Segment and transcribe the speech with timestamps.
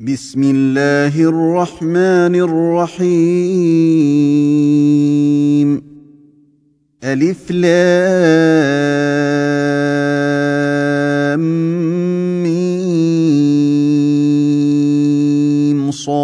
[0.00, 3.20] بسم الله الرحمن الرحيم.
[7.04, 7.70] ألف لام
[12.42, 13.10] ميم
[15.90, 16.20] صاد.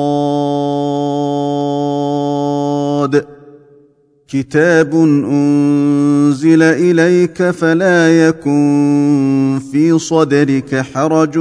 [4.28, 4.94] كتاب
[6.62, 11.38] أنزل إليك فلا يكن في صدرك حرج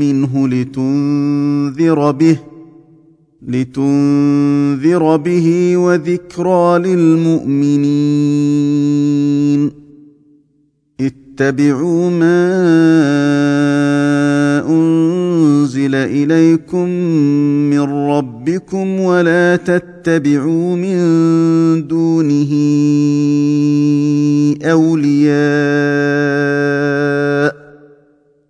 [0.00, 2.38] منه لتنذر به
[3.48, 7.88] لتنذر به وذكرى للمؤمنين
[11.00, 12.48] اتبعوا ما
[15.38, 16.88] أنزل إليكم
[17.70, 20.98] من ربكم ولا تتبعوا من
[21.86, 22.52] دونه
[24.62, 25.28] أولياء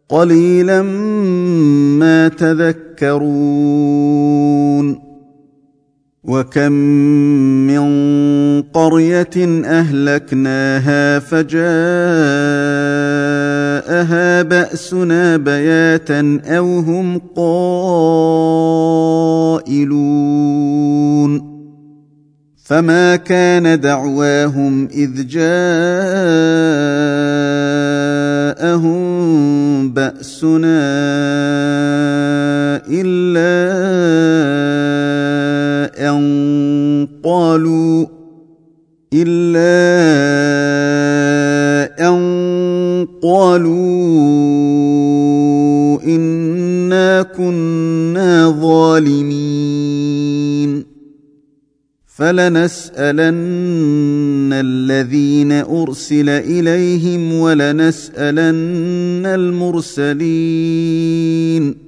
[0.08, 0.82] قليلا
[2.02, 3.88] ما تذكرون
[6.24, 6.72] وكم
[7.66, 7.82] من
[8.62, 11.18] قرية أهلكناها
[13.98, 17.20] فجاءها بأسنا بياتا أو هم
[19.66, 19.98] قائلون
[22.64, 25.48] فما كان دعواهم إذ جاءهم
[29.92, 30.78] بأسنا
[32.90, 33.58] إلا
[36.10, 38.06] أن قالوا
[39.12, 40.47] إلا
[43.22, 43.72] قالوا
[46.02, 50.18] إنا كنا ظالمين.
[52.18, 61.87] فلنسألن الذين أرسل إليهم ولنسألن المرسلين.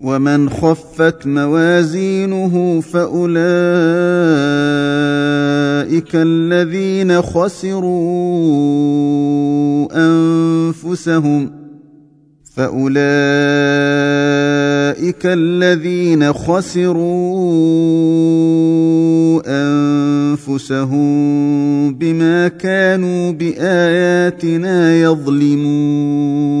[0.00, 3.40] ومن خفت موازينه فأولئك
[6.14, 8.28] الذين خسروا
[9.92, 11.50] أنفسهم
[12.54, 13.00] فأولئك
[15.24, 17.40] الذين خسروا
[19.46, 21.10] أنفسهم
[21.94, 26.60] بما كانوا بآياتنا يظلمون.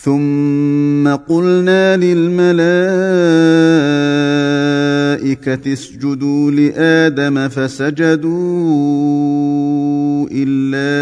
[0.00, 2.52] ثم قلنا للملائكة
[5.72, 8.32] اسجدوا لآدم فسجدوا
[10.32, 10.92] إلا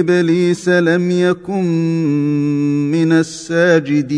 [0.00, 1.64] إبليس لم يكن
[2.92, 4.14] من الساجدين.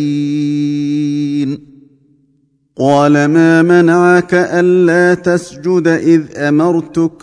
[2.79, 7.23] قال ما منعك ألا تسجد إذ أمرتك؟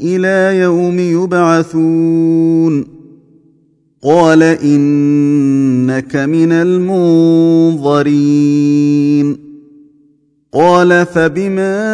[0.00, 2.84] إلى يوم يبعثون.
[4.02, 9.36] قال إنك من المنظرين.
[10.52, 11.84] قال فبما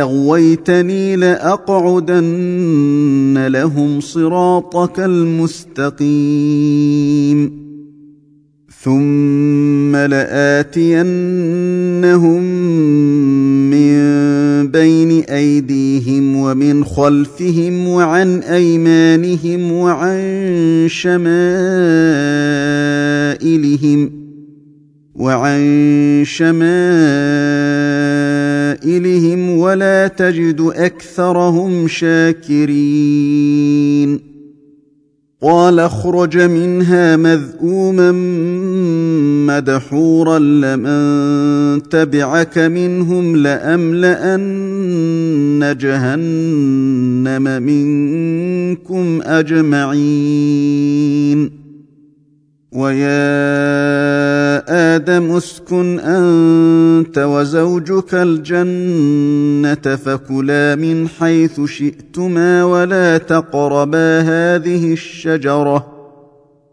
[0.00, 6.10] أغويتني لأقعدن لهم صراطك المستقيم.
[8.82, 11.00] ثم لآتينهم
[14.72, 21.30] بين أيديهم ومن خلفهم وعن أيمانهم وعن شمائلهم
[25.14, 26.70] وعن شمائلهم
[29.50, 33.40] ولا تجد أكثرهم شاكرين
[35.42, 38.12] قال اخرج منها مذءوما
[39.46, 44.50] مدحورا لمن تبعك منهم لأملأن
[45.80, 50.80] جهنم منكم أجمعين.
[52.72, 53.10] ويا
[54.96, 65.86] آدم اسكن أنت وزوجك الجنة فكلا من حيث شئتما ولا تقربا هذه الشجرة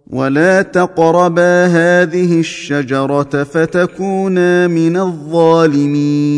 [0.07, 6.37] ولا تقربا هذه الشجرة فتكونا من الظالمين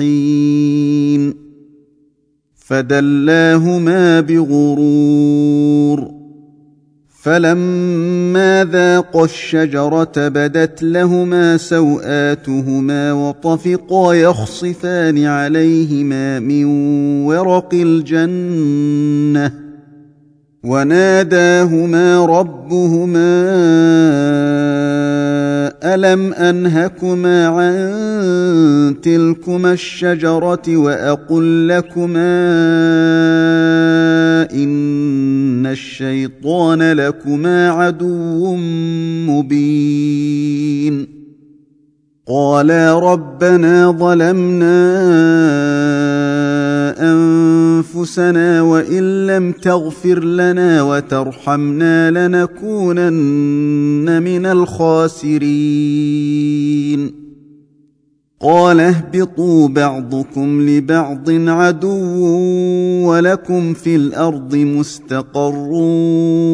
[2.55, 6.11] فدلاهما بغرور.
[7.23, 16.65] فلما ذاقا الشجرة بدت لهما سوآتهما وطفقا يخصفان عليهما من
[17.25, 19.70] ورق الجنة.
[20.65, 23.51] وناداهما ربهما
[25.83, 32.51] ألم أنهكما عن تلكما الشجرة وأقل لكما
[34.53, 38.57] إن الشيطان لكما عدو
[39.27, 41.07] مبين.
[42.29, 44.91] قالا ربنا ظلمنا
[47.81, 55.41] أنفسنا وإن لم تغفر لنا وترحمنا لنكونن من الخاسرين.
[58.41, 62.27] قال اهبطوا بعضكم لبعض عدو
[63.09, 65.69] ولكم في الأرض مستقر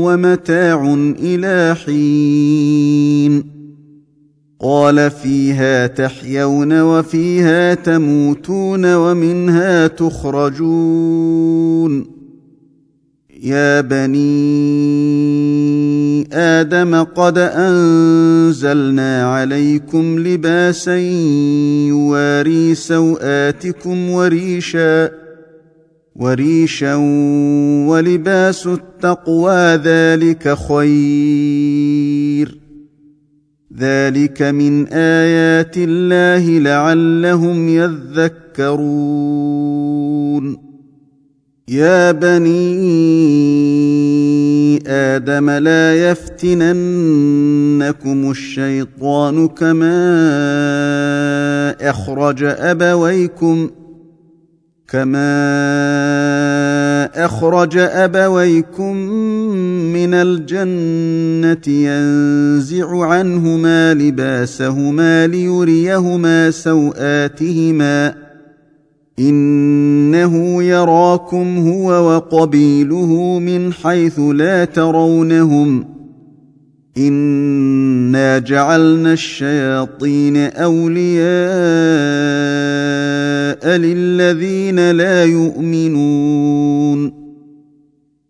[0.05, 3.55] ومتاع إلى حين.
[4.60, 11.36] قال فيها تحيون وفيها تموتون ومنها تخرجون.
[13.42, 14.16] يا بني
[16.32, 20.96] آدم قد أنزلنا عليكم لباسا
[21.88, 25.10] يواري سوآتكم وريشا
[26.16, 26.94] وريشا
[27.88, 32.55] ولباس التقوى ذلك خير.
[33.78, 39.46] ذلك من ايات الله لعلهم يذكرون.
[41.69, 42.87] يا بني
[44.87, 46.70] آدم لا يفتننكم
[48.31, 49.96] الشيطان كما
[51.90, 53.70] اخرج ابويكم
[54.88, 55.26] كما
[57.25, 58.96] اخرج ابويكم
[60.06, 68.14] من الجنة ينزع عنهما لباسهما ليريهما سوآتهما.
[69.18, 75.84] إنه يراكم هو وقبيله من حيث لا ترونهم.
[76.98, 81.36] إنا جعلنا الشياطين أولياء
[83.76, 87.15] للذين لا يؤمنون.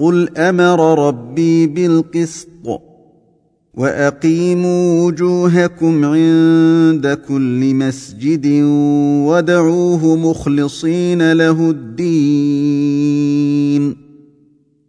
[0.00, 2.48] قل أمر ربي بالقسط
[3.74, 8.46] واقيموا وجوهكم عند كل مسجد
[9.26, 13.10] ودعوه مخلصين له الدين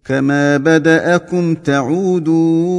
[0.05, 2.71] كما بداكم تعودون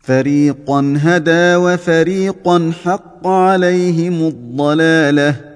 [0.00, 5.55] فريقا هدى وفريقا حق عليهم الضلاله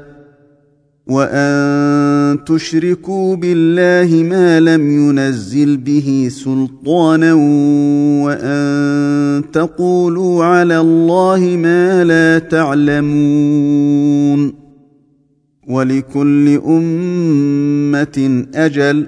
[1.11, 7.33] وان تشركوا بالله ما لم ينزل به سلطانا
[8.23, 13.91] وان تقولوا على الله ما لا تعلمون
[15.67, 19.07] ولكل امه أجل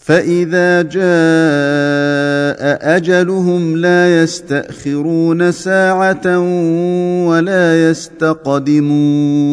[0.00, 1.02] فاذا جاء
[2.96, 6.38] اجلهم لا يستاخرون ساعه
[7.28, 9.52] ولا يستقدمون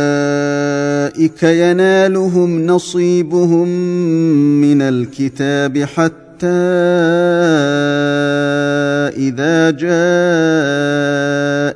[1.43, 3.67] ينالهم نصيبهم
[4.61, 6.47] من الكتاب حتى
[9.17, 9.71] اذا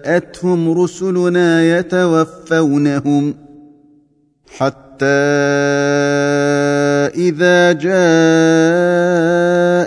[0.05, 3.35] جاءتهم رسلنا يتوفونهم
[4.57, 4.84] حتى
[7.15, 7.71] إذا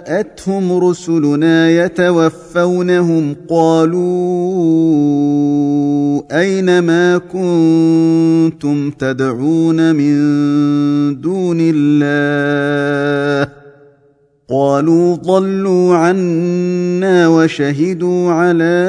[0.08, 4.78] جاءتهم رسلنا يتوفونهم قالوا
[6.32, 10.14] أين ما كنتم تدعون من
[11.20, 13.48] دون الله؟
[14.50, 18.88] قالوا ضلوا عنا وشهدوا على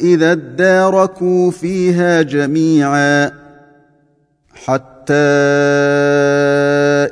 [0.00, 3.30] إذا اداركوا فيها جميعا
[4.54, 5.14] حتى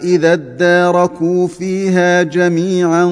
[0.03, 3.05] إذا اداركوا فيها جميعا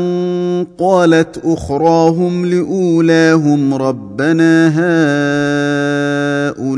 [0.78, 4.68] قالت أخراهم لأولاهم ربنا
[6.52, 6.72] هؤلاء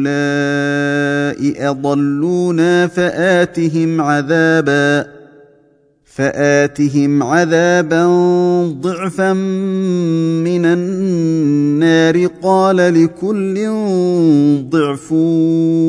[1.71, 5.14] أضلونا فآتهم عذابا.
[6.17, 8.07] فآتهم عذابا
[8.81, 9.33] ضعفا
[10.43, 12.27] من النار.
[12.43, 13.69] قال لكل
[14.71, 15.13] ضعف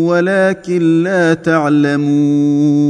[0.03, 2.85] ولكن لا تعلمون.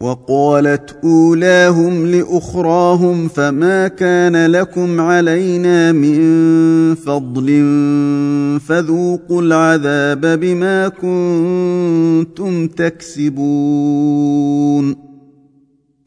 [0.00, 6.20] وقالت أولاهم لأخراهم فما كان لكم علينا من
[6.94, 7.46] فضل
[8.66, 14.30] فذوقوا العذاب بما كنتم تكسبون.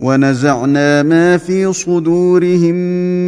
[0.00, 2.74] ونزعنا ما في صدورهم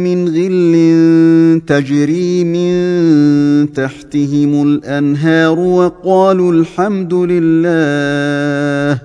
[0.03, 8.99] من غل تجري من تحتهم الأنهار وقالوا الحمد لله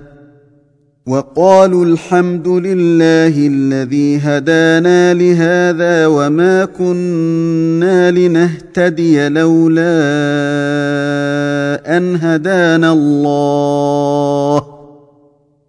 [1.07, 9.83] وقالوا الحمد لله الذي هدانا لهذا وما كنا لنهتدي لولا
[11.97, 14.06] أن هدانا الله.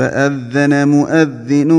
[0.00, 1.72] فأذن مؤذن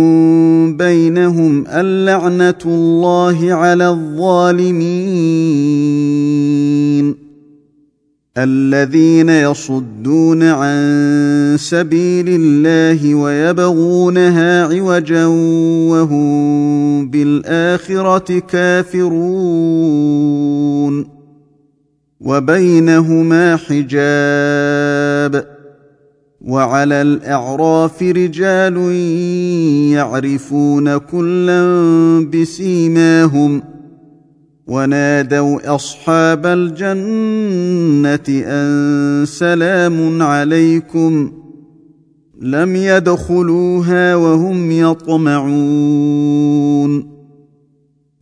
[0.77, 4.91] بينهم اللعنه الله على الظالمين.
[8.37, 15.25] الذين يصدون عن سبيل الله ويبغونها عوجا
[15.91, 20.01] وهم بالآخرة كافرون.
[22.21, 24.90] وبينهما حجاب
[26.45, 28.77] وعلى الأعراف رجال
[29.91, 31.61] يعرفون كلا
[32.33, 33.63] بسيماهم
[34.67, 41.31] ونادوا أصحاب الجنة أن سلام عليكم
[42.41, 46.01] لم يدخلوها وهم يطمعون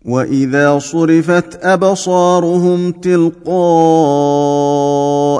[0.05, 3.49] وإذا صرفت أبصارهم تلقاء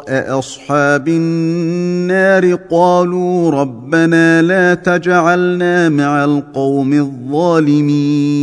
[0.09, 8.39] اصحاب النار قالوا ربنا لا تجعلنا مع القوم الظالمين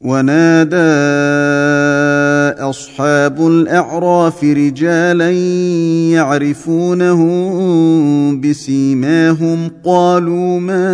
[0.00, 0.76] ونادى
[2.62, 5.30] اصحاب الاعراف رجالا
[6.10, 7.30] يعرفونهم
[8.40, 10.92] بسيماهم قالوا ما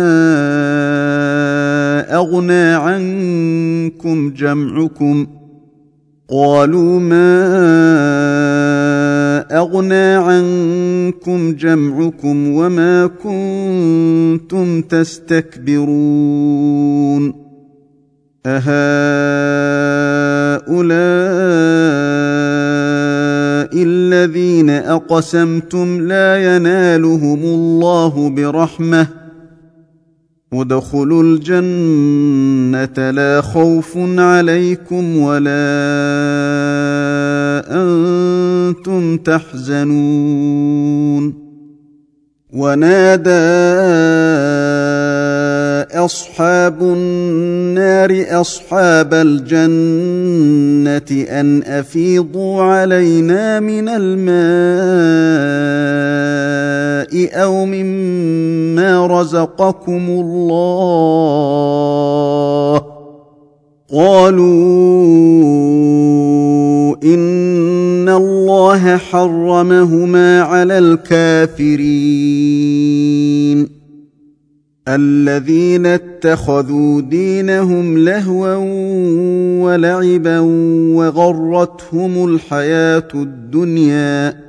[2.15, 5.27] اغنى عنكم جمعكم
[6.31, 7.39] قالوا ما
[9.51, 15.89] أغنى عنكم جمعكم وما كنتم تستكبرون
[18.45, 18.69] أهؤلاء
[23.83, 29.07] الذين أقسمتم لا ينالهم الله برحمة
[30.53, 35.49] ادخلوا الجنة لا خوف عليكم ولا
[37.71, 40.69] أنتم تحزنون.
[42.53, 43.29] ونادى
[46.05, 49.51] أصحاب النار أصحاب الجنة
[51.29, 54.29] أن أفيضوا علينا من الماء.
[57.15, 61.39] أو مما رزقكم الله.
[63.93, 64.49] قالوا
[67.03, 72.09] إن الله حرمهما على الكافرين.
[74.87, 78.55] الذين اتخذوا دينهم لهوا
[79.63, 80.39] ولعبا
[80.95, 84.48] وغرتهم الحياة الدنيا.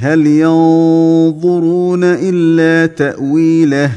[0.00, 3.90] هل ينظرون إلا تأويله؟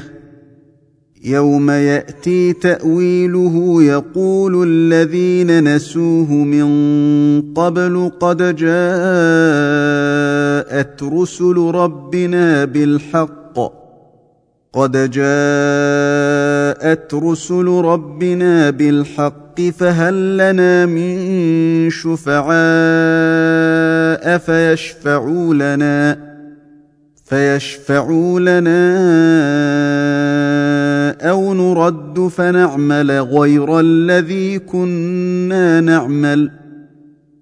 [1.23, 6.71] يوم يأتي تأويله يقول الذين نسوه من
[7.53, 8.63] قبل قد جاءت
[11.03, 13.41] رسل ربنا بالحق.
[14.73, 22.51] قد جاءت رسل ربنا بالحق فهل لنا من شفعاء
[24.37, 26.31] فيشفعوا لنا؟
[27.25, 28.81] فيشفعوا لنا
[31.29, 36.51] أو نرد فنعمل غير الذي كنا نعمل؟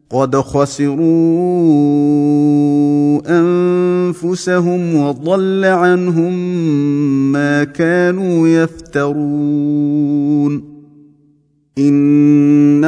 [0.09, 0.99] قد خسروا
[3.29, 6.33] انفسهم وضل عنهم
[7.31, 9.73] ما كانوا يفترون
[11.77, 11.93] ان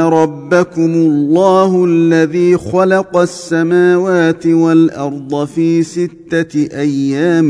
[0.10, 7.50] ربكم الله الذي خلق السماوات والأرض في ستة أيام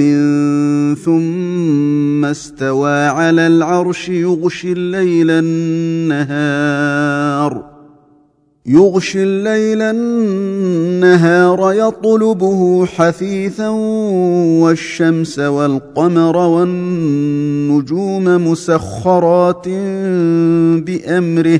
[1.06, 5.28] ثم استوى على العرش يغشي الليل
[6.12, 6.62] النهار.
[8.66, 13.70] يغشي الليل النهار يطلبه حثيثا
[14.62, 19.68] والشمس والقمر والنجوم مسخرات
[20.78, 21.60] بأمره.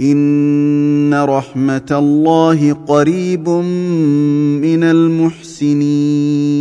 [0.00, 6.54] ان رحمه الله قريب من المحسنين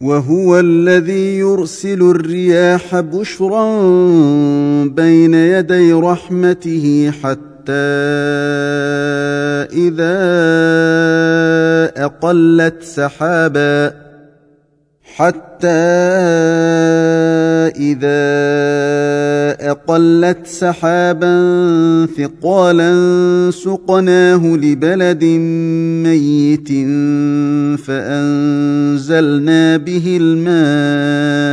[0.00, 3.66] وهو الذي يرسل الرياح بشرا
[4.84, 7.72] بين يدي رحمته حتى
[9.72, 10.22] اذا
[12.04, 14.01] اقلت سحابا
[15.16, 15.68] حتى
[17.76, 18.22] إذا
[19.70, 21.36] أقلت سحابا
[22.18, 22.90] ثقالا
[23.50, 25.24] سقناه لبلد
[26.04, 26.68] ميت
[27.78, 31.52] فأنزلنا به الماء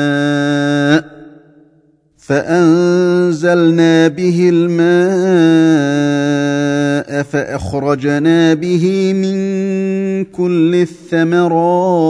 [2.17, 5.89] فأنزلنا به الماء
[7.23, 9.39] فأخرجنا به من
[10.25, 10.75] كل
[11.11, 12.09] الثمرات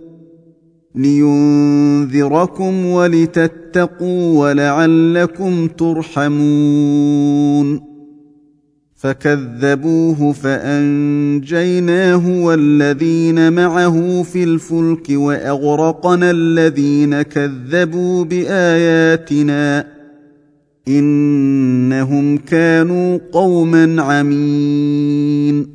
[0.95, 7.21] لينذركم ولتتقوا ولعلكم ترحمون.
[8.95, 19.87] فكذبوه فأنجيناه والذين معه في الفلك وأغرقنا الذين كذبوا بآياتنا
[20.87, 25.67] إنهم كانوا قوما عمين.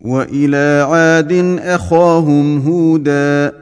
[0.00, 3.52] وإلى عاد أخاهم هودا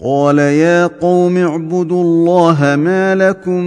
[0.00, 3.60] قال يا قوم اعبدوا الله ما لكم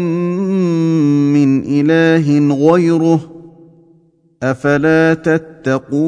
[1.34, 3.20] من اله غيره
[4.44, 6.08] افلا تتقون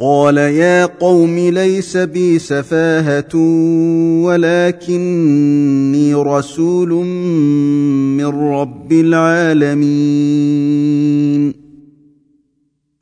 [0.00, 3.36] قال يا قوم ليس بي سفاهة
[4.24, 6.88] ولكني رسول
[8.16, 10.08] من رب العالمين.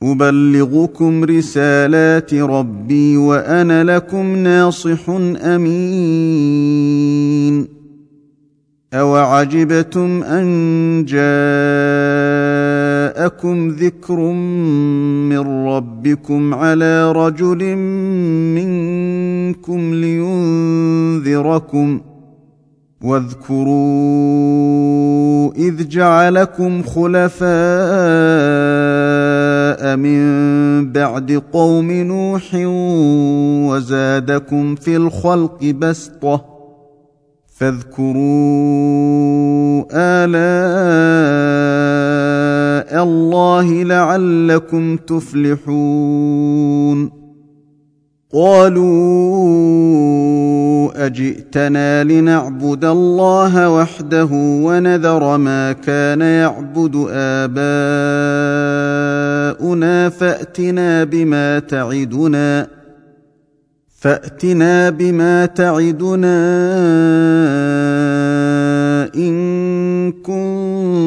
[0.03, 5.11] أبلغكم رسالات ربي وأنا لكم ناصح
[5.45, 6.57] أمين.
[8.95, 12.46] أوعجبتم أن جاءكم
[13.69, 14.21] ذكر
[15.31, 17.77] من ربكم على رجل
[18.57, 22.01] منكم لينذركم
[23.03, 24.57] واذكروا
[25.57, 27.47] إذ جعلكم خلفاء
[29.97, 32.43] من بعد قوم نوح
[33.71, 36.57] وزادكم في الخلق بسطة
[37.57, 38.17] فاذكروا
[39.93, 41.56] الاء
[43.03, 46.47] الله لعلكم تفلحون.
[48.33, 49.57] قالوا
[51.07, 57.59] أجئتنا لنعبد الله وحده ونذر ما كان يعبد آباؤنا
[60.09, 62.69] فأتنا بما تعدنا
[63.99, 66.37] فأتنا بما تعدنا
[69.17, 70.13] إن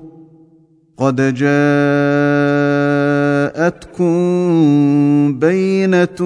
[1.01, 1.33] قد
[3.55, 6.21] جاءتكم بينة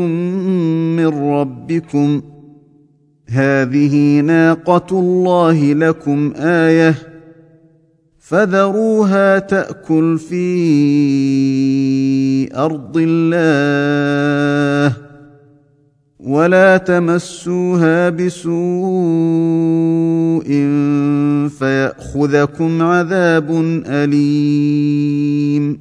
[0.96, 2.22] من ربكم.
[3.30, 6.96] هذه ناقة الله لكم آية.
[8.20, 10.46] فذروها تأكل في
[12.56, 15.05] أرض الله.
[16.26, 18.48] ولا تمسوها بسوء
[21.50, 23.52] فيأخذكم عذاب
[23.86, 25.80] أليم.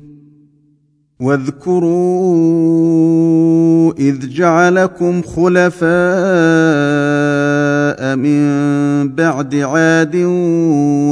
[1.20, 2.34] واذكروا
[3.98, 5.84] إذ جعلكم خلفاء
[8.16, 8.44] من
[9.14, 10.16] بعد عاد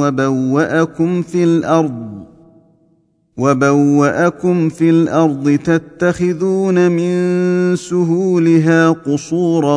[0.00, 2.11] وبوأكم في الأرض
[3.36, 9.76] وبوأكم في الأرض تتخذون من سهولها قصورا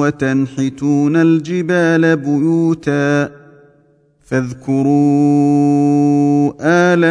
[0.00, 3.30] وتنحتون الجبال بيوتا
[4.24, 4.90] فاذكروا
[6.60, 7.10] آلاء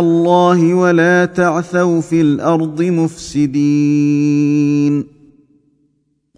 [0.00, 4.38] الله ولا تعثوا في الأرض مفسدين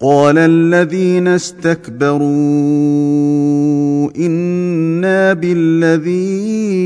[0.00, 2.26] قال الذين استكبروا
[4.16, 6.76] إنا بالذي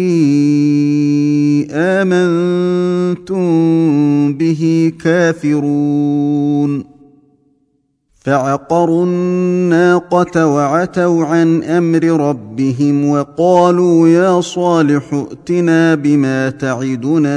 [1.71, 3.43] آمنتم
[4.33, 7.00] به كافرون.
[8.21, 17.31] فعقروا الناقة وعتوا عن أمر ربهم وقالوا يا صالح ائتنا بما تعدنا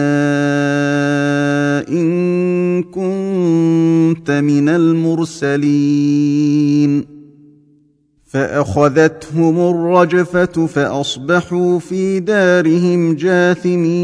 [1.89, 6.23] إن كنت من المرسلين.
[8.25, 14.03] فأخذتهم الرجفة فأصبحوا في دارهم جاثمين.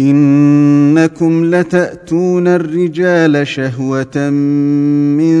[0.00, 4.30] إنكم لتأتون الرجال شهوة
[5.20, 5.36] من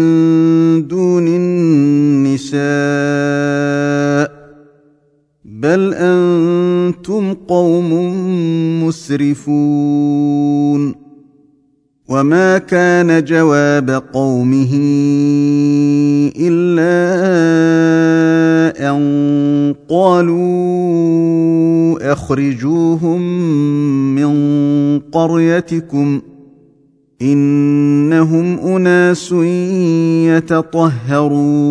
[0.88, 2.60] دون النساء
[5.44, 8.14] بل أنتم قوم
[8.84, 10.94] مسرفون
[12.10, 14.74] وما كان جواب قومه
[16.36, 17.00] الا
[18.90, 20.52] ان قالوا
[22.12, 23.20] اخرجوهم
[24.14, 24.30] من
[25.12, 26.20] قريتكم
[27.22, 29.32] انهم اناس
[30.26, 31.70] يتطهرون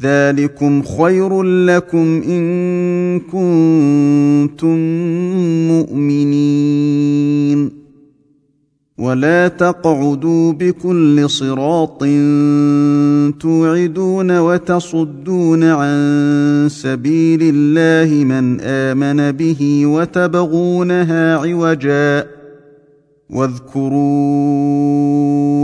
[0.00, 4.76] ذلكم خير لكم إن كنتم
[5.68, 7.82] مؤمنين.
[8.98, 12.04] ولا تقعدوا بكل صراط
[13.40, 22.41] توعدون وتصدون عن سبيل الله من آمن به وتبغونها عوجا.
[23.32, 24.02] واذكروا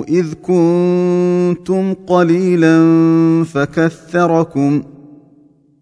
[0.09, 2.85] إذ كنتم قليلا
[3.45, 4.83] فكثركم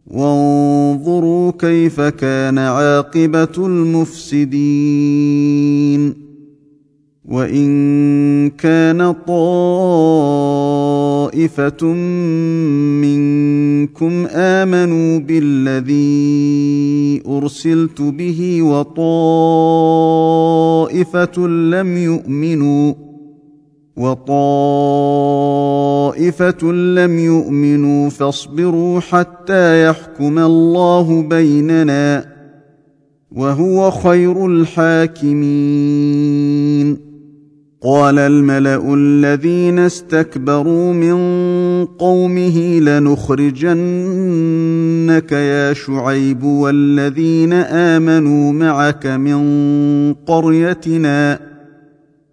[0.06, 5.06] وانظروا كيف كان عاقبة المفسدين
[7.24, 9.00] وإن كان
[11.36, 11.92] طائفه
[13.02, 18.96] منكم امنوا بالذي ارسلت به وطائفه
[21.46, 22.94] لم يؤمنوا
[23.96, 24.32] وطائفه
[26.72, 32.36] لم يؤمنوا فاصبروا حتى يحكم الله بيننا
[33.32, 35.46] وهو خير الحاكمين.
[37.86, 41.16] قال الملأ الذين استكبروا من
[41.84, 43.72] قومه لنخرجنك
[45.32, 51.38] يا شعيب والذين آمنوا معك من قريتنا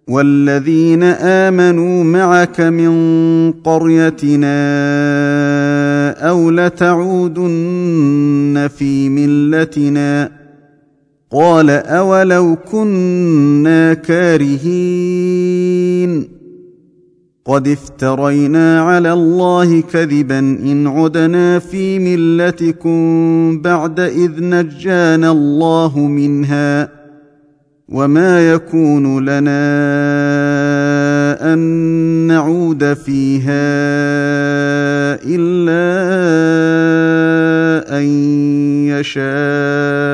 [0.08, 2.92] والذين آمنوا معك من
[3.52, 4.54] قريتنا
[6.28, 7.50] أو لتعودن
[8.78, 10.43] في ملتنا
[11.34, 15.54] قال أولو كنا كارهين
[17.44, 26.88] قد افترينا على الله كذبا إن عدنا في ملتكم بعد إذ نجانا الله منها
[27.88, 29.64] وما يكون لنا
[31.52, 31.58] أن
[32.26, 33.74] نعود فيها
[35.24, 35.84] إلا
[37.98, 38.04] أن
[38.88, 40.13] يشاء.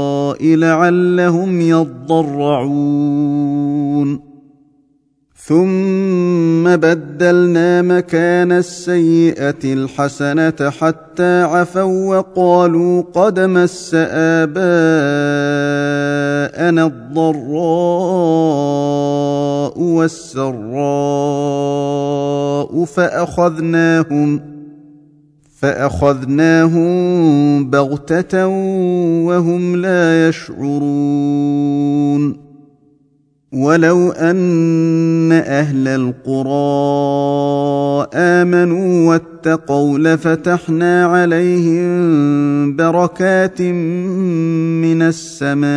[0.43, 3.21] لعلهم يضرعون.
[5.51, 14.61] ثم بدلنا مكان السيئة الحسنة حتى عفوا وقالوا قد مس آباءنا
[16.85, 17.41] الضراء
[19.79, 21.21] والسراء
[22.85, 24.50] فأخذناهم
[25.61, 26.89] فأخذناهم
[27.69, 28.47] بغتة
[29.27, 31.91] وهم لا يشعرون.
[33.53, 36.51] ولو أن أهل القرى
[38.13, 43.61] آمنوا واتقوا لفتحنا عليهم بركات
[44.81, 45.71] من السماء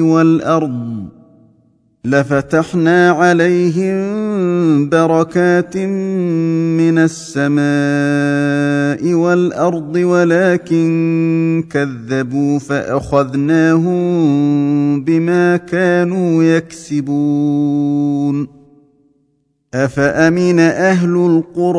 [0.00, 0.87] والأرض
[2.04, 3.98] لفتحنا عليهم
[4.88, 7.58] بركات من السماء
[9.14, 13.94] والأرض ولكن كذبوا فأخذناهم
[15.04, 17.78] بما كانوا يكسبون.
[19.74, 21.78] أفأمن أهل القرى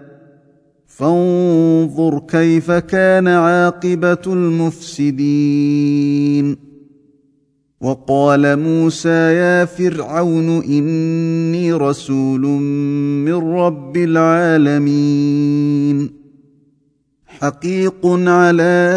[0.97, 5.91] فانظر كيف كان عاقبة المفسدين.
[7.81, 12.41] وقال موسى يا فرعون إني رسول
[13.25, 15.41] من رب العالمين.
[17.25, 18.91] حقيق على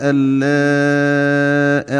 [0.00, 0.58] الا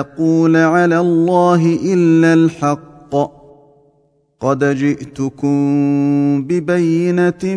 [0.00, 3.38] أقول على الله إلا الحق.
[4.41, 5.59] قد جئتكم
[6.43, 7.55] ببينة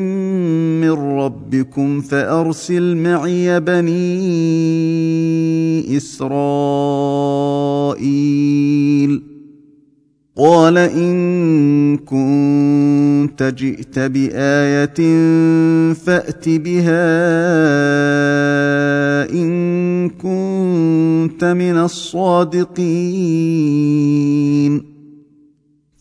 [0.82, 3.98] من ربكم فأرسل معي بني
[5.98, 6.42] إسرائيل.
[10.38, 14.94] قال إن كنت جئت بآية
[15.94, 17.12] فأت بها
[19.30, 22.92] إن كنت من الصادقين.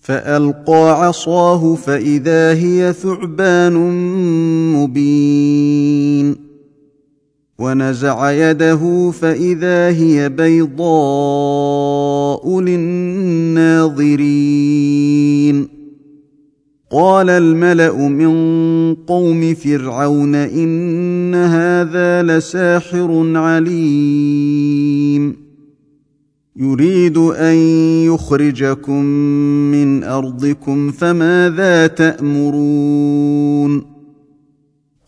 [0.01, 3.74] فألقى عصاه فإذا هي ثعبان
[4.74, 6.36] مبين.
[7.59, 10.90] ونزع يده فإذا هي بيضاء
[12.61, 14.20] للناظرين.
[16.92, 25.36] قال الملأ من قوم فرعون إن هذا لساحر عليم.
[26.61, 27.54] يريد أن
[28.04, 29.04] يخرجكم
[29.70, 33.82] من أرضكم فماذا تأمرون؟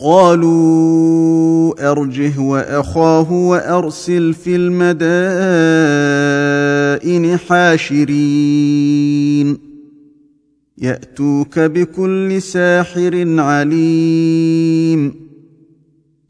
[0.01, 4.99] قالوا أرجه وأخاه وأرسل في المدائن
[7.39, 9.59] حاشرين.
[10.79, 15.15] يأتوك بكل ساحر عليم.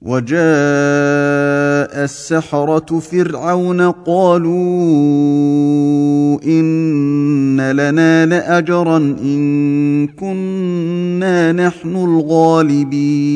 [0.02, 1.41] وجاء
[2.04, 4.52] السحرة فرعون قالوا
[6.44, 13.32] إن لنا لأجرا إن كنا نحن الغالبين.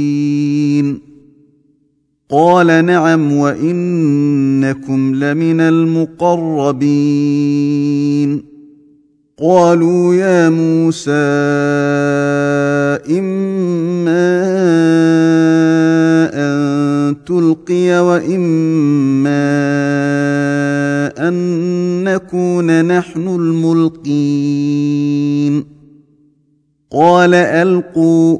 [2.31, 6.97] قال نعم وإنكم لمن المقربين.
[9.43, 11.96] قالوا يا موسى
[17.67, 19.47] تلقي وإما
[21.29, 21.35] أن
[22.05, 24.85] نكون نحن الملقين.
[26.93, 28.39] قال ألقوا.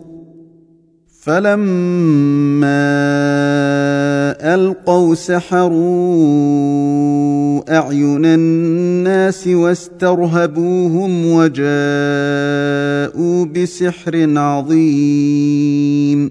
[1.23, 2.77] فلما
[4.55, 5.77] ألقوا سحروا
[7.77, 11.65] أعين الناس واسترهبوهم وجاءوا
[13.45, 16.31] بسحر عظيم.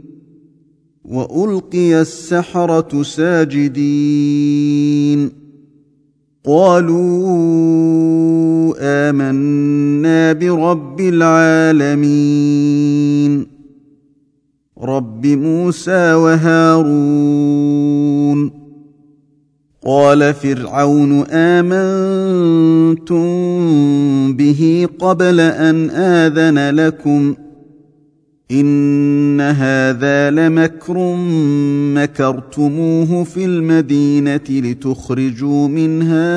[1.11, 4.51] والقي السحره ساجدين
[6.45, 7.11] قالوا
[8.79, 11.01] امنا برب
[11.81, 12.31] العالمين
[14.81, 17.61] رب موسى وهارون
[19.85, 23.21] قال فرعون امنتم
[24.33, 27.35] به قبل ان اذن لكم
[28.51, 31.15] إن هذا لمكر
[31.95, 36.31] مكرتموه في المدينة لتخرجوا منها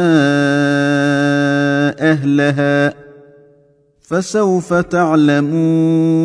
[2.12, 2.94] أهلها
[4.00, 6.24] فسوف تعلمون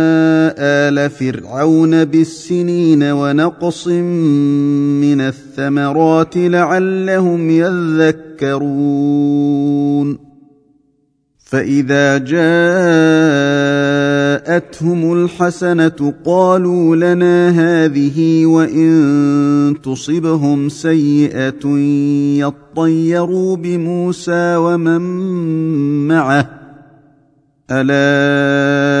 [0.61, 9.11] آل فرعون بالسنين ونقص من الثمرات لعلهم يذكرون.
[11.51, 12.43] فإذا جاءتهم
[15.13, 21.67] الحسنة قالوا لنا هذه وإن تصبهم سيئة
[22.39, 25.01] يطيروا بموسى ومن
[26.07, 26.49] معه.
[27.71, 29.00] ألا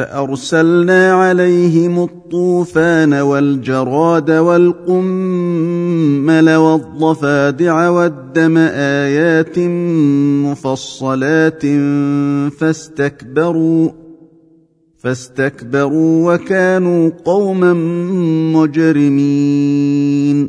[0.00, 5.60] فأرسلنا عليهم الطوفان والجراد والقمل
[6.54, 9.58] والضفادع والدم آيات
[10.48, 11.62] مفصلات
[12.58, 13.90] فاستكبروا
[14.98, 17.72] فاستكبروا وكانوا قوما
[18.54, 20.48] مجرمين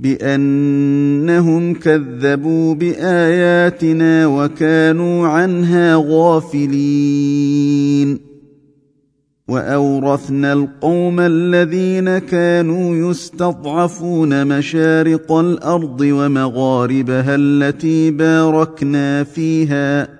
[0.00, 7.50] بأنهم كذبوا بآياتنا وكانوا عنها غافلين.
[9.48, 20.19] وأورثنا القوم الذين كانوا يستضعفون مشارق الأرض ومغاربها التي باركنا فيها.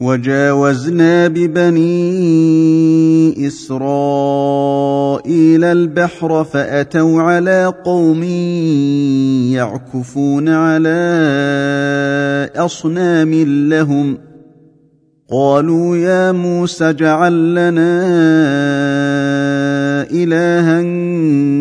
[0.00, 1.86] وجاوزنا ببني
[3.46, 4.84] إسرائيل
[5.64, 8.22] البحر فأتوا على قوم
[9.52, 11.00] يعكفون على
[12.56, 13.34] أصنام
[13.68, 14.18] لهم
[15.30, 18.00] قالوا يا موسى اجعل لنا
[20.10, 20.82] إلها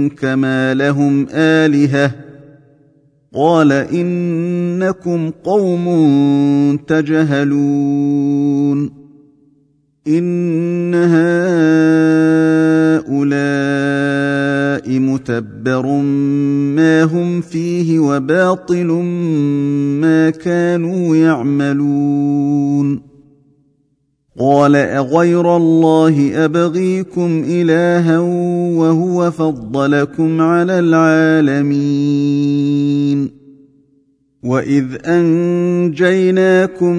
[0.07, 2.28] كما لهم آلهة
[3.33, 5.85] قال إنكم قوم
[6.87, 8.29] تجهلون
[10.07, 10.93] إن
[13.05, 13.19] هؤلاء
[14.99, 15.87] متبر
[16.75, 18.87] ما هم فيه وباطل
[20.01, 23.08] ما كانوا يعملون
[24.39, 28.19] قال أغير الله أبغيكم إلها
[28.79, 32.19] وهو فضلكم على العالمين.
[34.43, 36.95] وإذ أنجيناكم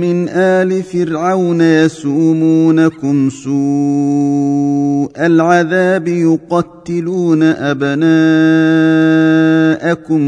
[0.00, 7.92] من آل فرعون يسومونكم سوء العذاب يقتلون أبناءكم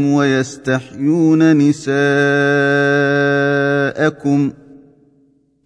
[0.05, 1.91] ويستحيون نساءكم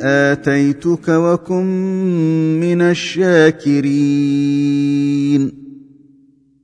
[0.00, 1.66] آتيتك وكن
[2.60, 4.44] من الشاكرين.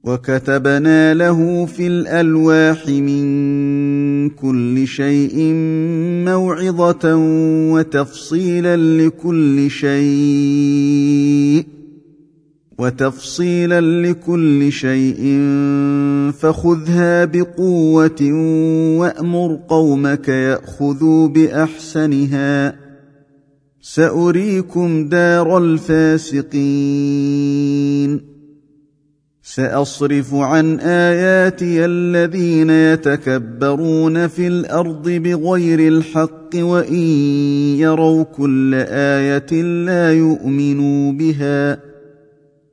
[0.05, 5.53] وكتبنا له في الألواح من كل شيء
[6.25, 7.17] موعظة
[7.73, 11.65] وتفصيلا لكل شيء
[12.79, 15.39] وتفصيلا لكل شيء
[16.39, 18.33] فخذها بقوة
[18.99, 22.90] وأمر قومك يأخذوا بأحسنها.
[23.95, 26.51] سأريكم دار الفاسقين.
[29.43, 37.03] سأصرف عن آياتي الذين يتكبرون في الأرض بغير الحق وإن
[37.79, 41.90] يروا كل آية لا يؤمنوا بها.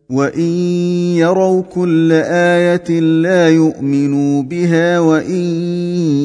[0.10, 0.52] وان
[1.20, 5.46] يروا كل إيه لا يؤمنوا بها وان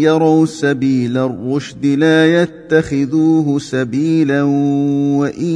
[0.01, 5.51] يروا سبيل الرشد لا يتخذوه سبيلا وان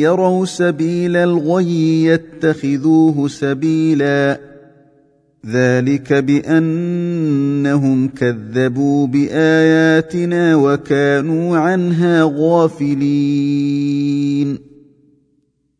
[0.00, 4.40] يروا سبيل الغي يتخذوه سبيلا
[5.46, 13.86] ذلك بانهم كذبوا باياتنا وكانوا عنها غافلين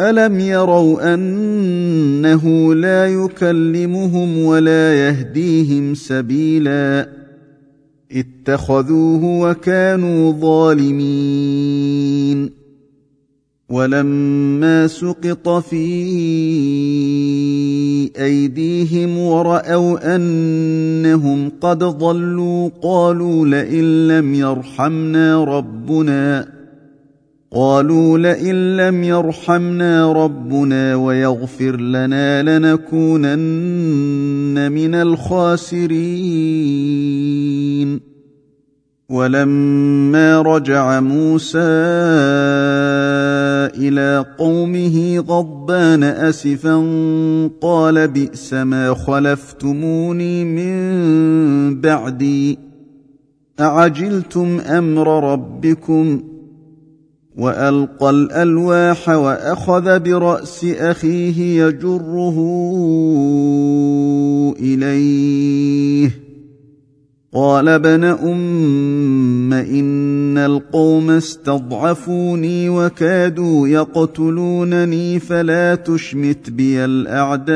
[0.00, 7.08] الم يروا انه لا يكلمهم ولا يهديهم سبيلا
[8.12, 11.80] اتخذوه وكانوا ظالمين
[13.68, 15.86] ولما سقط في
[18.18, 26.59] ايديهم وراوا انهم قد ضلوا قالوا لئن لم يرحمنا ربنا
[27.52, 35.90] قالوا لئن لم يرحمنا ربنا ويغفر لنا لنكونن من الخاسرين.
[39.10, 41.58] ولما رجع موسى
[43.78, 46.76] إلى قومه غضبان أسفا
[47.60, 52.58] قال بئس ما خلفتموني من بعدي.
[53.60, 56.29] أعجلتم أمر ربكم؟
[57.36, 62.36] وألقى الألواح وأخذ برأس أخيه يجره
[64.60, 66.10] إليه.
[67.34, 77.54] قال ابن أم إن القوم استضعفوني وكادوا يقتلونني فلا تشمت بي الأعداء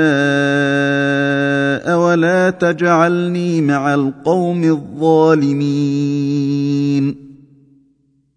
[1.98, 5.64] ولا تجعلني مع القوم الظالمين.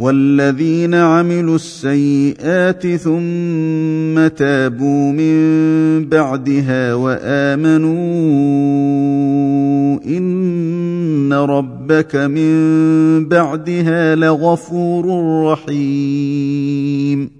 [0.00, 7.90] والذين عملوا السيئات ثم تابوا من بعدها وآمنوا
[10.06, 15.06] إن ربك من بعدها لغفور
[15.52, 17.39] رحيم.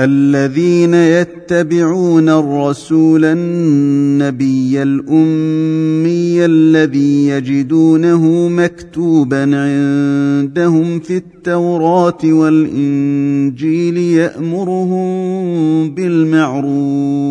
[0.00, 15.10] الذين يتبعون الرسول النبي الأمي الذي يجدونه مكتوبا عندهم في التوراة والإنجيل يأمرهم
[15.94, 17.30] بالمعروف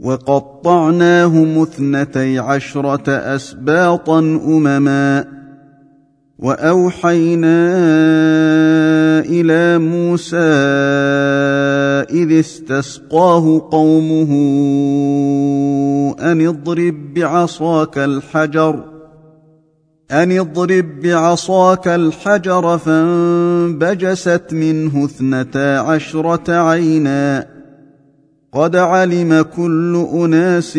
[0.00, 5.24] وقطعناهم اثنتي عشرة أسباطا أمما
[6.38, 7.68] وأوحينا
[9.20, 10.36] إلى موسى
[12.10, 14.30] إذ استسقاه قومه
[16.20, 18.84] أن اضرب بعصاك الحجر
[20.10, 27.59] أن اضرب بعصاك الحجر فانبجست منه اثنتا عشرة عينا
[28.52, 30.76] قد علم كل أناس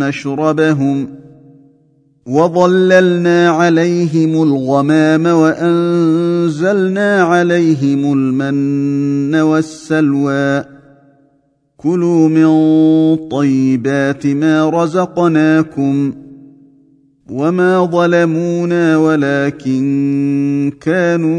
[0.00, 1.08] مشربهم
[2.26, 10.64] وظللنا عليهم الغمام وأنزلنا عليهم المن والسلوى.
[11.76, 12.48] كلوا من
[13.28, 16.12] طيبات ما رزقناكم
[17.30, 21.30] وما ظلمونا ولكن كانوا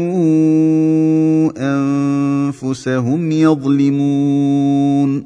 [1.56, 5.24] انفسهم يظلمون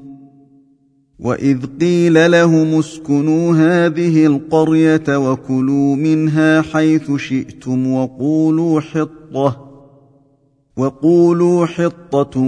[1.19, 9.70] واذ قيل لهم اسكنوا هذه القريه وكلوا منها حيث شئتم وقولوا حطه
[10.81, 12.41] وقولوا حطة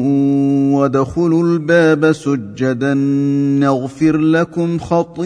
[0.72, 2.95] وادخلوا الباب سجدا
[3.61, 5.24] نغفر لكم خطيئاتكم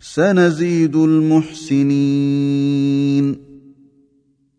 [0.00, 2.28] سنزيد المحسنين.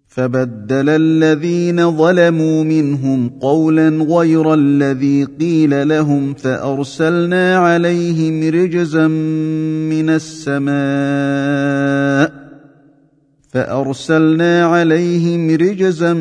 [0.07, 9.07] فبدل الذين ظلموا منهم قولا غير الذي قيل لهم فأرسلنا عليهم رجزا
[9.87, 10.69] من السماء
[13.49, 16.13] فأرسلنا عليهم رجزا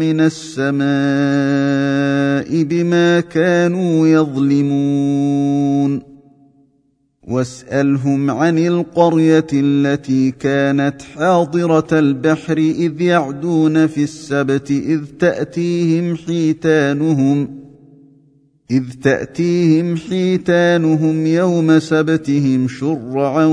[0.00, 0.86] من السماء
[2.62, 6.16] بما كانوا يظلمون.
[7.28, 17.65] واسألهم عن القرية التي كانت حاضرة البحر إذ يعدون في السبت إذ تأتيهم حيتانهم
[18.70, 23.46] إذ تأتيهم حيتانهم يوم سبتهم شرعا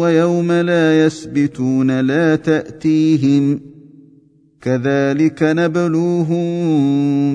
[0.00, 3.60] ويوم لا يسبتون لا تأتيهم
[4.60, 6.44] كذلك نبلوهم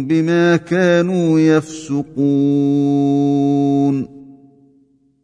[0.08, 2.10] بما كانوا يفسقون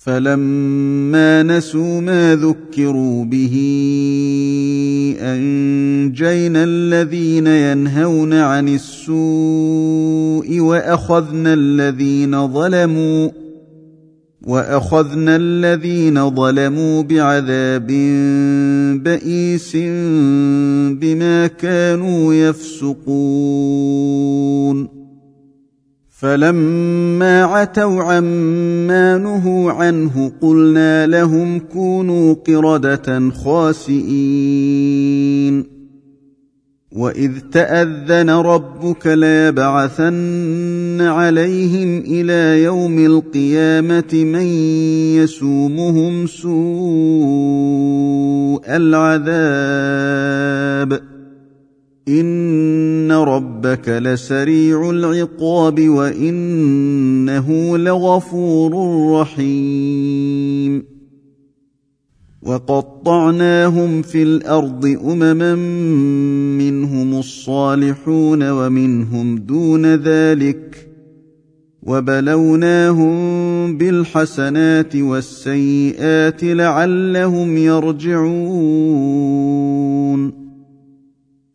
[0.00, 3.56] فلما نسوا ما ذكروا به
[5.20, 13.30] أنجينا الذين ينهون عن السوء وأخذنا الذين ظلموا
[14.46, 17.86] وأخذنا الذين ظلموا بعذاب
[19.04, 19.76] بئيس
[20.96, 23.40] بما كانوا يفسقون
[26.20, 35.00] فلما عتوا عما نهوا عنه قلنا لهم كونوا قردة خاسئين.
[36.92, 44.46] وإذ تأذن ربك ليبعثن عليهم إلى يوم القيامة من
[45.16, 46.52] يسومهم سوء
[48.76, 49.50] العذاب.
[52.08, 58.72] ان ربك لسريع العقاب وانه لغفور
[59.20, 60.82] رحيم
[62.42, 65.54] وقطعناهم في الأرض امما
[66.58, 70.86] منهم الصالحون ومنهم دون ذلك
[71.82, 73.16] وبلوناهم
[73.78, 79.49] بالحسنات والسيئات لعلهم يرجعون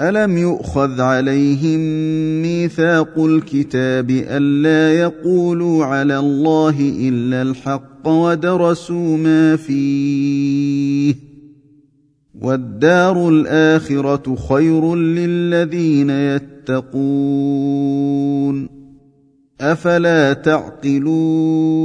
[0.00, 1.80] الم يؤخذ عليهم
[2.42, 11.14] ميثاق الكتاب الا يقولوا على الله الا الحق ودرسوا ما فيه
[12.40, 17.24] والدار الاخره خير للذين يتقون
[19.60, 21.84] افلا تعقلون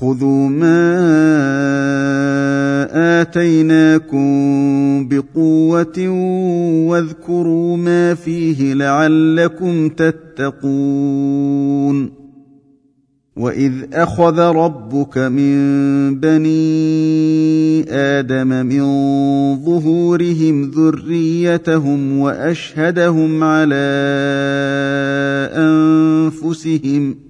[0.00, 0.80] خذوا ما
[3.20, 4.28] آتيناكم
[5.08, 6.08] بقوة
[6.88, 11.30] واذكروا ما فيه لعلكم تتقون.
[13.36, 15.54] وإذ أخذ ربك من
[16.20, 18.84] بني آدم من
[19.64, 23.90] ظهورهم ذريتهم وأشهدهم على
[25.54, 27.29] أنفسهم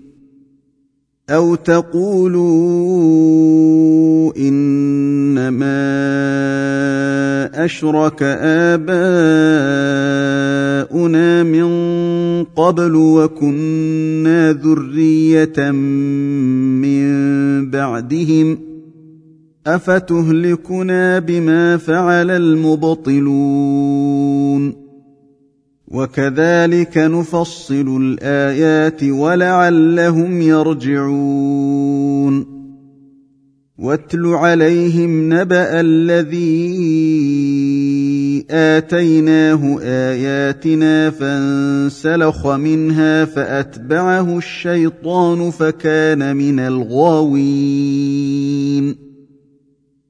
[1.31, 2.41] أو تقولوا
[4.37, 5.81] إنما
[7.65, 8.93] أشرك آباؤنا
[11.43, 11.71] من
[12.43, 17.11] قبل وكنا ذرية من
[17.69, 18.57] بعدهم
[19.67, 23.61] أفتهلكنا بما فعل المبطلون
[25.93, 32.21] وكذلك نفصل الآيات ولعلهم يرجعون.
[33.79, 36.91] واتل عليهم نبأ الذي
[38.51, 47.91] آتيناه آياتنا فانسلخ منها فأتبعه الشيطان فكان من الغاوين.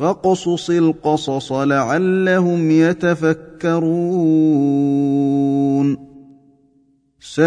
[0.00, 3.80] فاقصص القصص لعلهم يتفكرون.
[7.20, 7.40] ساء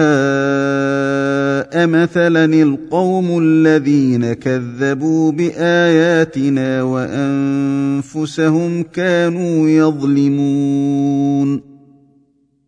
[1.87, 11.61] مثلا القوم الذين كذبوا بآياتنا وأنفسهم كانوا يظلمون.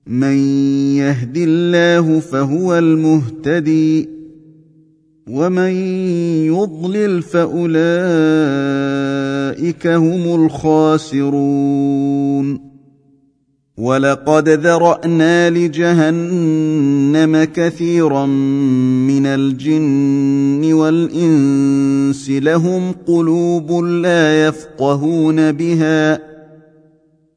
[0.07, 0.37] من
[0.97, 4.14] يهد الله فهو المهتدي.
[5.29, 5.71] ومن
[6.45, 7.77] يضلل فاولئك
[9.87, 11.95] هم الخاسرون
[13.77, 26.34] ولقد ذرانا لجهنم كثيرا من الجن والانس لهم قلوب لا يفقهون بها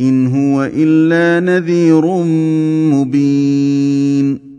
[0.00, 2.06] إن هو إلا نذير
[2.94, 4.54] مبين.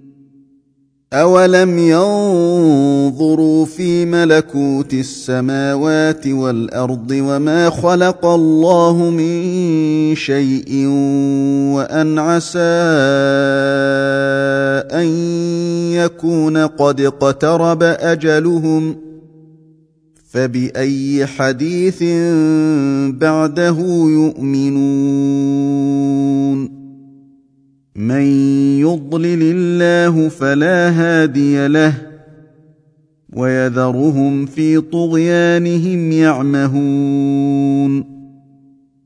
[1.14, 10.88] اولم ينظروا في ملكوت السماوات والارض وما خلق الله من شيء
[11.76, 12.60] وان عسى
[14.92, 15.06] ان
[15.92, 19.05] يكون قد اقترب اجلهم
[20.36, 22.04] فبأي حديث
[23.14, 23.78] بعده
[24.10, 25.56] يؤمنون؟
[27.96, 28.22] من
[28.80, 31.94] يضلل الله فلا هادي له
[33.34, 38.06] ويذرهم في طغيانهم يعمهون.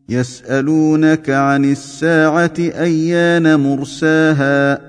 [0.09, 4.88] يسألونك عن الساعة أيان مرساها؟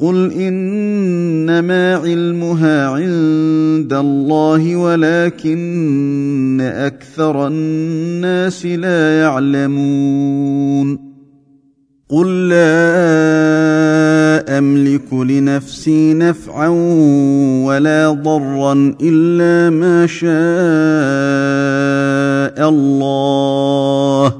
[0.00, 11.10] قل انما علمها عند الله ولكن أكثر الناس لا يعلمون
[12.08, 12.98] قل لا
[14.58, 16.68] املك لنفسي نفعا
[17.64, 20.30] ولا ضرا الا ما شاء
[22.68, 24.39] الله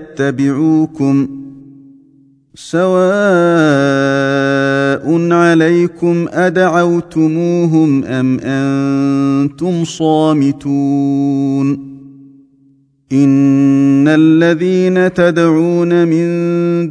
[0.11, 1.27] يتبعوكم
[2.55, 2.91] سواء
[5.31, 11.91] عليكم أدعوتموهم أم أنتم صامتون
[13.11, 16.27] إن الذين تدعون من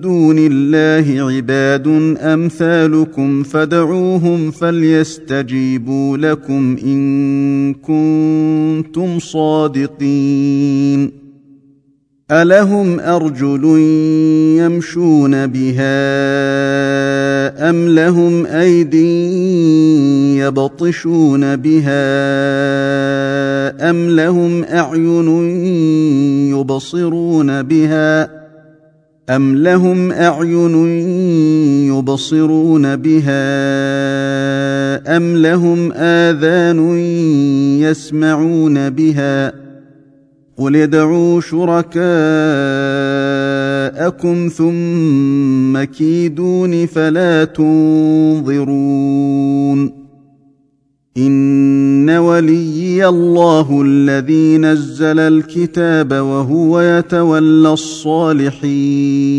[0.01, 1.89] دون الله عباد
[2.19, 11.20] أمثالكم فدعوهم فليستجيبوا لكم إن كنتم صادقين
[12.31, 13.65] الهم ارجل
[14.59, 15.91] يمشون بها
[17.71, 19.31] ام لهم ايدي
[20.39, 22.01] يبطشون بها
[23.91, 25.29] ام لهم اعين
[26.55, 28.31] يبصرون بها
[29.31, 30.75] أم لهم أعين
[31.89, 33.41] يبصرون بها
[35.17, 36.99] أم لهم آذان
[37.81, 39.70] يسمعون بها
[40.61, 42.01] قل ادعوا شركاءكم
[44.49, 48.91] ثم كيدون فلا تنظرون
[51.17, 59.31] ان وليي الله الذي نزل الكتاب وهو يتولى الصالحين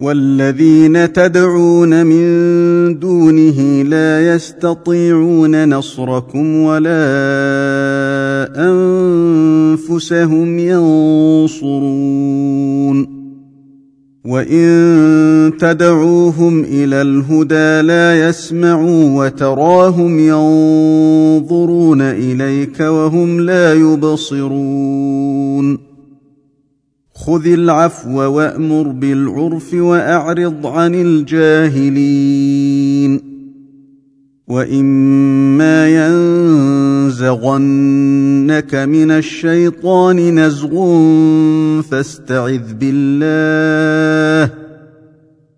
[0.00, 7.02] والذين تدعون من دونه لا يستطيعون نصركم ولا
[9.78, 12.12] أنفسهم ينصرون
[14.24, 25.12] وإن تدعوهم إلى الهدى لا يسمعوا وتراهم ينظرون إليك وهم لا يبصرون
[27.14, 32.81] خذ العفو وأمر بالعرف وأعرض عن الجاهلين
[34.52, 35.88] واما
[37.08, 40.72] ينزغنك من الشيطان نزغ
[41.82, 44.52] فاستعذ بالله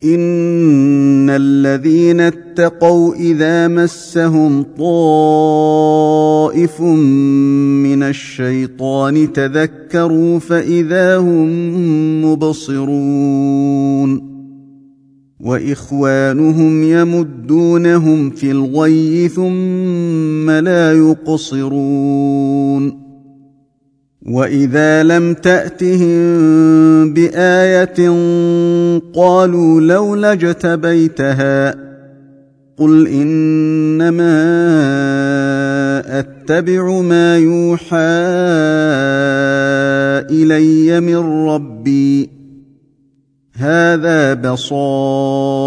[0.05, 2.20] ان الذين
[2.55, 14.35] اتقوا إذا مسهم طائف من الشيطان تذكروا فإذا هم مبصرون
[15.40, 23.05] وإخوانهم يمدونهم في الغي ثم لا يقصرون
[24.26, 26.14] وإذا لم تأتهم
[27.14, 28.09] بآية
[29.14, 31.94] قالوا لولا اجتبيتها
[32.78, 34.34] قل انما
[36.18, 37.96] اتبع ما يوحى
[40.30, 42.30] الي من ربي.
[43.56, 45.62] هذا بصائر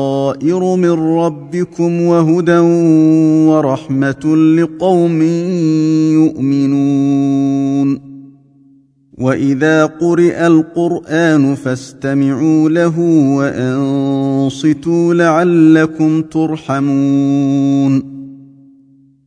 [0.76, 2.58] من ربكم وهدى
[3.48, 5.22] ورحمه لقوم
[6.14, 8.08] يؤمنون.
[9.18, 12.96] واذا قرئ القران فاستمعوا له
[14.48, 18.18] وانصتوا لعلكم ترحمون.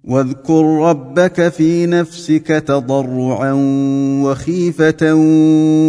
[0.04, 3.52] واذكر ربك في نفسك تضرعا
[4.22, 5.14] وخيفة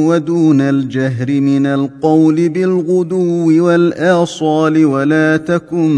[0.07, 5.91] ودون الجهر من القول بالغدو والآصال ولا تكن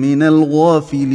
[0.00, 1.14] من الغافلين.